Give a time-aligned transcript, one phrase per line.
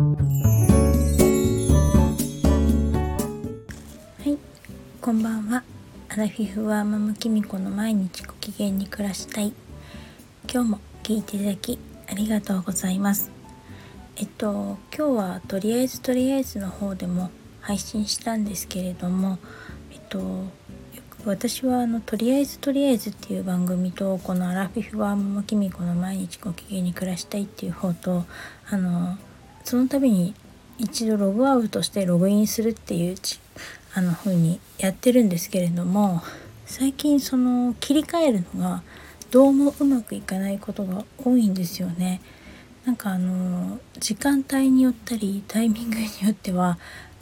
[0.00, 0.06] は
[4.24, 4.38] い
[4.98, 5.62] こんばんは。
[6.08, 9.52] アラフィフはママキミコの毎日ご機嫌に暮らしたい。
[10.50, 11.78] 今日も聞いていただき
[12.10, 13.30] ありがとうございます。
[14.16, 17.30] えっと今日はとりあえずとりあえずの方でも
[17.60, 19.38] 配信したんですけれども
[19.92, 20.46] えっと
[21.26, 28.24] 私はあのとりあえずとりあえずっていう番組とこのアラフィフはママキミコの毎日ご機嫌に暮らしたいっていう方と
[28.70, 29.18] あの
[29.64, 30.34] その度に
[30.78, 33.16] 一度ログアウトしてログインするっていう
[33.94, 36.22] あの風にやってるんですけれども
[36.64, 38.82] 最近その切り替えるのが
[39.30, 42.20] どうもうまくいかないことが多いんですよね。
[42.84, 46.78] なんかあの時間帯によったりタイミングによっては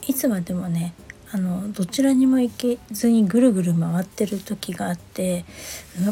[0.07, 0.95] いつまでもね
[1.33, 5.45] あのどちらにも行けずにぐるぐる回ってる時があって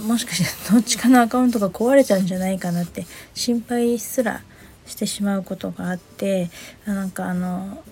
[0.06, 4.42] もしかしてどっちかのアカウントが壊れちゃうんじゃないかなって心配すら
[4.86, 6.50] してしまうことがあって
[6.84, 7.82] なんかあの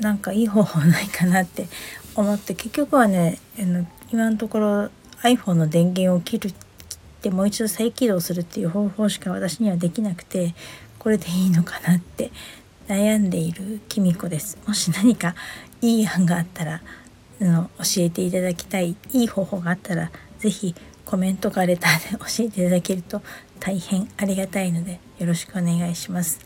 [0.00, 1.66] なんかいい方法ないかなって
[2.14, 3.38] 思って結局はね
[4.10, 4.90] 今のところ
[5.22, 6.54] iPhone の電源を切るっ
[7.22, 10.54] てもう一度再起動するっていう方法しか私にはできなくて
[10.98, 12.30] これでいいのかなって
[12.88, 14.58] 悩んでいるきみこです。
[14.66, 15.34] もし何か
[15.80, 16.82] いい案があったら
[17.40, 23.22] あの教えていただきたいいい方法があったら是非コメントかレターで教えていただけると
[23.60, 26.40] 大変ありがたいのでよろしくお願いします。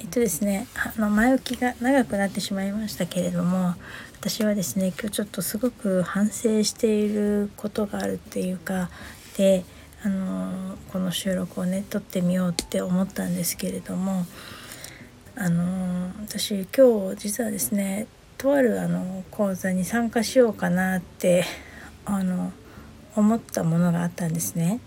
[0.00, 3.74] えっとですねあの前置きが長くなってしまいましたけれども
[4.20, 8.90] 私はですね今日ちょっとすごく反省していることがあるっていうか
[9.38, 9.64] で
[10.02, 14.26] あのこの収録をね撮ってみようって思ったんですけれども
[15.36, 21.44] あの私今日実はですねとあるあの講座に参加しようかなって
[22.04, 22.52] あの
[23.16, 24.80] 思ったものがあったんですね。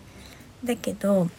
[0.64, 1.30] だけど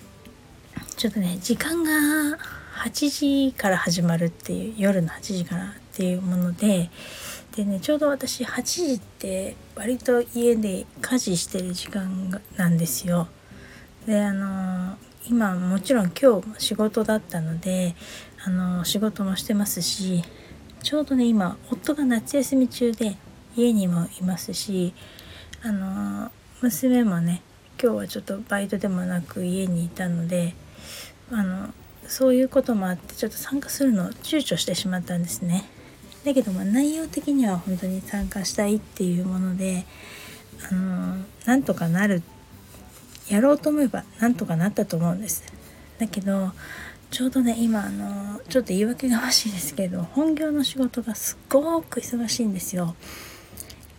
[0.97, 2.39] ちょっとね時間が
[2.85, 6.91] 8時から始まるっていう夜の8時からっていうもので
[7.57, 13.29] でねちょうど私8時って割と家で家事してる時間がなんですよ。
[14.07, 14.97] であの
[15.29, 17.95] 今もちろん今日仕事だったので
[18.45, 20.23] あの仕事もしてますし
[20.83, 23.17] ちょうどね今夫が夏休み中で
[23.57, 24.95] 家にもいますし
[25.63, 27.41] あの娘もね
[27.81, 30.55] 今日はちょっとバイトでもなく家にいたので
[31.31, 31.69] あの
[32.09, 35.69] そういうこともあってちょっと参加するのを躊躇してしまったんですね。
[36.25, 39.87] だけどま内容的には本当に参加したいっていうもので
[40.69, 42.23] あのなんとかなる
[43.29, 45.45] やろうと思えばなんとかなったと思うんです。
[45.99, 46.51] だけど
[47.13, 52.97] ちょうどね今あのちょっと言い訳がましいですけど本業の仕事がすごく忙しいんですよ。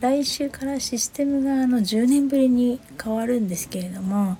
[0.01, 4.37] 来週からシステムがあの10年ぶりに変わるんですけれども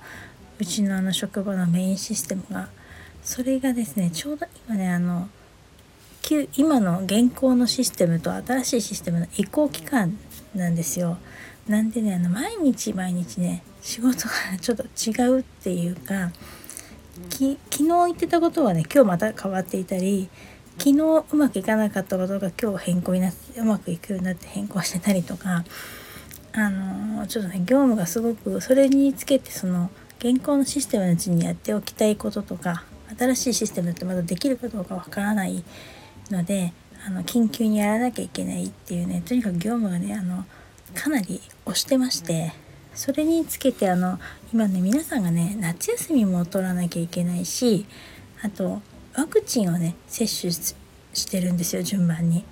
[0.58, 2.68] うちのあの職場のメインシステムが
[3.22, 5.28] それがですねちょうど今ねあの
[6.56, 10.16] 今の現行のシステムと新しいシステムの移行期間
[10.54, 11.18] なんですよ。
[11.68, 16.30] なんでねあの毎日毎日ね仕事がちょっと違うっていうか
[17.28, 20.28] 昨日言ってたことはね今日また変わっていたり
[20.82, 25.62] 昨日うまくいかなかったことが今日変更になってうまくいくようになって変更してたりとか
[26.54, 32.84] あのちょっとね業務がすごくそれにつけてその現行のシステムのうちにやっておきたいこととか
[33.18, 35.62] 新しいシステムってまだできるかどうかわからない
[36.30, 36.72] ので
[37.06, 40.46] あの緊急にやらなきゃいけないっていうねとにかく業務がねあの
[40.94, 42.52] かなり押してまして。
[42.92, 44.18] それにつけてあの
[44.52, 47.86] 今ね皆さんがね夏休みも取らなきゃいけないし
[48.42, 48.82] あと
[49.16, 52.44] ワクチンをね接種してるんですよ順番に。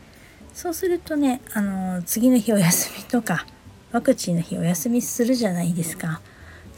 [0.53, 3.47] そうするとねあの次の日お休みとか
[3.93, 6.21] ワクチンの日お休みするじゃないですか。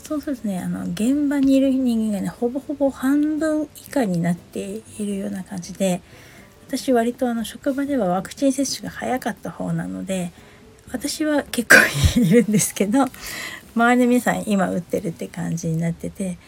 [0.02, 6.02] そうするとねあの現場にいる人間がねほぼほぼ半分以下になっているような感じで
[6.66, 10.32] 私割とあの職場ではワクチン接種が早かった方なので
[10.92, 13.04] 私は結構いるんですけど
[13.76, 16.38] 周りの皆さん今打ってるって感じになってて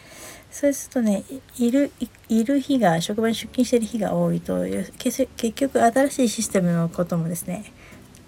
[0.53, 1.23] そうするとね
[1.57, 1.91] いる
[2.29, 4.63] いる日が職場に出勤してる日が多いと
[4.99, 7.73] 結局新しいシステムのこともですね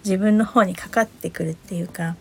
[0.04, 2.16] 自分の方にかかってくるっていうか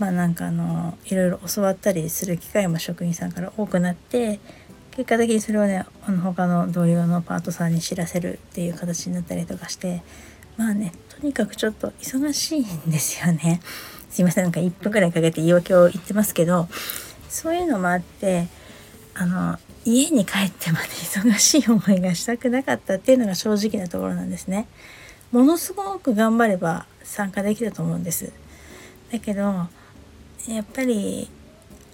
[0.00, 4.40] まあなんかあのいろいろ教わったりする機会も職員さんから多くなって
[4.90, 10.02] 結果的にそれをねあの他の同僚のパートさんに知らせるっていう形になったりとかして
[10.56, 13.60] まあねとにかくちょっと忙しいんですよね。
[14.10, 16.68] すいませんなんか1分ぐらいかけて言い訳を言ってますけど
[17.28, 18.48] そういうのもあって
[19.20, 24.66] あの家に帰ってまで忙しい思いがしたくなかったっていうのが正直なところなんですね。
[25.30, 28.32] ものすごく頑張れば参加できたと思うんです。
[29.12, 29.42] だけど
[30.48, 31.28] やっぱり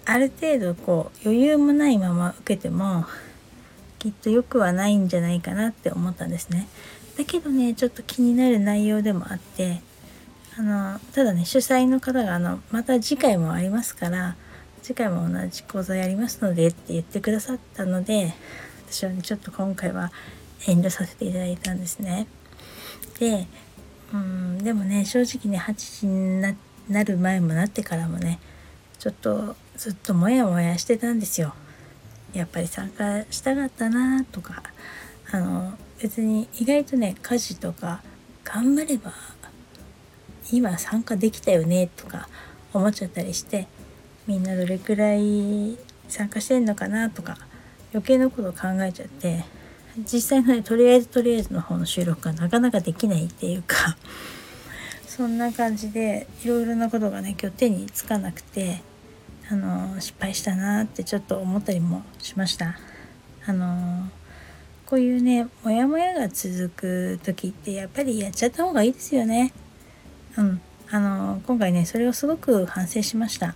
[0.05, 3.03] ある程度こう余裕もないまま受けても
[3.99, 6.65] きっと良くはないんじゃないかなって思ったんですね。
[7.17, 9.81] だけどねちょっと気になる内容でもあって
[10.57, 14.37] あのただね主催の方があのまた次回もありますから
[14.81, 18.33] 次回も同じ講座やりますのでって言ってくださったので
[18.89, 20.11] 私はねちょっと今回は
[20.67, 22.27] 遠慮させていただいたんですね。
[23.19, 23.47] で
[24.13, 26.41] うんでもね正直ね8時に
[26.89, 28.39] なる前もなってからもね
[28.99, 31.53] ちょっとずっとモヤモヤしてたんですよ。
[32.33, 34.63] やっぱり参加したかったなとか
[35.31, 38.01] あの別に意外とね家事とか
[38.43, 39.13] 頑張れば
[40.51, 42.29] 今参加できたよねとか
[42.73, 43.67] 思っちゃったりして
[44.27, 45.77] みんなどれくらい
[46.09, 47.37] 参加してんのかなとか
[47.93, 49.45] 余計なことを考えちゃって
[49.99, 53.97] 実際のねとりあえずとりあえずの方の収録がなかなかできないっていうか
[55.07, 58.81] そんな感じでいろいろなことがね今日手につかなくて
[59.49, 62.77] あの失敗したなってちょっと思ったりもしました。
[63.45, 64.09] あの
[64.85, 69.53] こういうねモヤモヤが続く時ってやっぱりやっちゃった方がいいですよね。
[70.37, 73.55] うん、あの今回ねそれをすごく反省しました。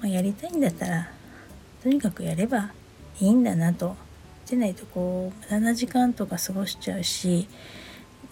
[0.00, 1.10] まあ、やりたいんだったら
[1.82, 2.72] とにかくやれば
[3.20, 3.96] いいんだなと。
[4.48, 7.48] でないとこう無駄な時間とか過ごしちゃうし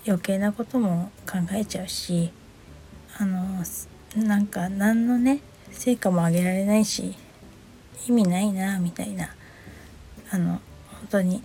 [0.07, 2.31] 余計なことも考えちゃうし
[3.19, 3.65] あの
[4.17, 5.41] なんか何のね
[5.73, 7.17] 成果も上げられないし
[8.09, 9.35] 意味ないなみたいな
[10.31, 10.61] あの本
[11.11, 11.43] 当に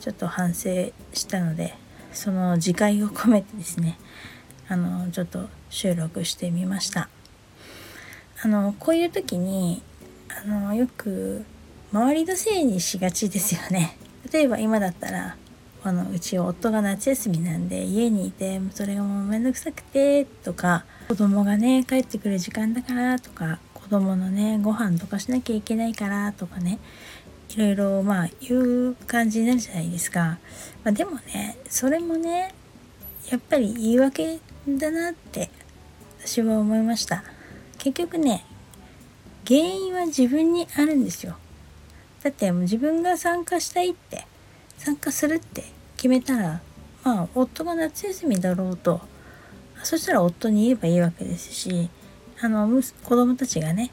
[0.00, 1.74] ちょっと反省したので
[2.12, 3.98] その自戒を込めてですね
[4.68, 7.08] あのちょっと収録してみました
[8.46, 9.82] あのこういう時に
[10.44, 11.44] あのよく
[11.92, 13.96] 周りのせいにしがちですよね。
[14.32, 15.36] 例えば今だったら
[15.82, 26.78] あのうち夫が夏休みなんで家にいてそれがもうめんどくさくてとか子供がね帰ってくる時間だからとか子供のねご飯とかしなきゃいけないからとかね
[27.50, 30.38] いろいろまあ言う感じになるじゃないですか、
[30.84, 32.54] まあ、でもねそれもね
[33.28, 34.38] やっぱり言い訳
[34.68, 35.50] だなって
[36.20, 37.24] 私は思いました。
[37.86, 38.44] 結局ね
[39.46, 41.36] 原因は自分にあるんですよ
[42.24, 44.26] だってもう自分が参加したいって
[44.76, 45.62] 参加するって
[45.96, 46.60] 決めたら
[47.04, 49.00] まあ夫が夏休みだろうと
[49.84, 51.88] そしたら夫に言えばいいわけですし
[52.40, 52.66] あの
[53.04, 53.92] 子供たちがね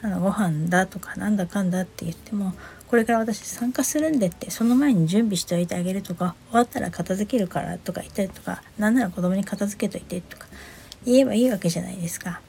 [0.00, 2.54] あのご飯だとかなんだかんだって言っても
[2.88, 10.46] これから私参加するんでってその前に準備しておいてあげるとか終わったら片付けるからとか言ったりとか何なら子供に片付けといてとか
[11.04, 12.40] 言えばいいわけじゃないですか。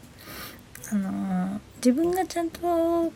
[0.92, 3.12] あの自分がちゃんと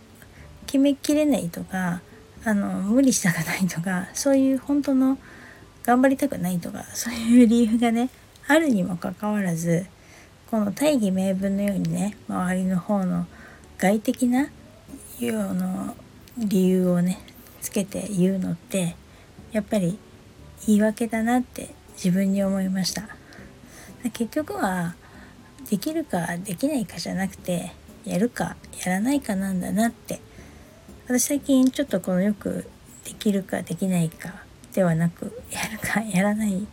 [0.65, 2.01] 決めきれないとか
[2.43, 5.17] あの無理したくないとかそういう本当の
[5.83, 8.09] 頑張りたくないとかそういう理由がね
[8.47, 9.85] あるにもかかわらず
[10.49, 13.25] この大義名分のようにね周りの方の
[13.77, 14.49] 外的な
[15.19, 15.95] ようの
[16.37, 17.19] 理由をね
[17.61, 18.95] つけて言うのって
[19.51, 19.97] やっぱり
[20.67, 23.03] 言い訳だなって自分に思いました。
[24.13, 24.95] 結局は
[25.69, 27.71] できるかできないかじゃなくて
[28.05, 28.55] やるか
[28.85, 30.19] やらないかなんだなって。
[31.11, 32.69] 私最近ちょっとこのよく
[33.03, 34.33] できるかできないか
[34.73, 36.65] ではなくやるかやらない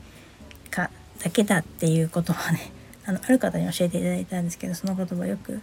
[0.70, 0.90] か
[1.20, 2.70] だけだっていうことをね
[3.04, 5.60] あのある方に教えていただいたんですけどその言葉よく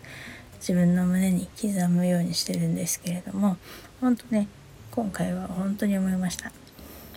[0.60, 3.56] 自分の胸に刻むようにしてるんですけれども
[4.01, 4.50] 本当ね
[4.92, 6.51] 今回は本当に思いました。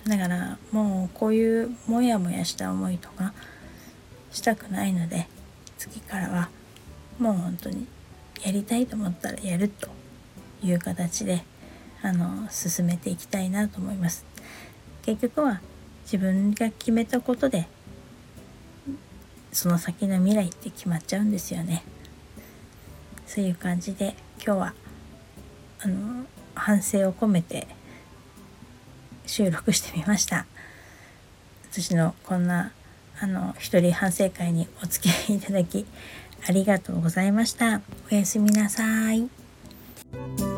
[0.06, 3.34] だからもうこういうモヤモヤした思いとか
[4.30, 5.26] したくないので
[5.78, 6.50] 次からは
[7.18, 7.86] もう本当に
[8.44, 9.88] やりたいと思ったらやると
[10.62, 11.42] いう形で
[12.02, 14.24] あの進めていきたいなと思います。
[15.02, 15.60] 結局は
[16.02, 17.66] 自分が決めたことで
[19.52, 21.82] その先の未来って決まっちゃうんですよね。
[23.26, 24.74] そういう感じで今日は
[25.80, 27.68] あの反省を込めて
[29.26, 30.46] 収録してみました。
[31.70, 32.72] 私のこんな
[33.20, 35.86] あの一人反省会にお付き合いいただき
[36.46, 40.57] ありがとうございましたおやすみなさい。